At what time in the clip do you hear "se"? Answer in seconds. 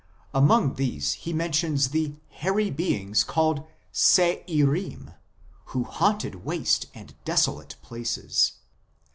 3.91-4.43